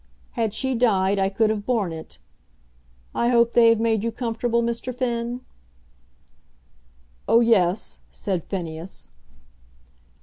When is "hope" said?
3.27-3.53